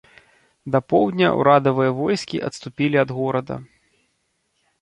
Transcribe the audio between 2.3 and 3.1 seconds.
адступілі ад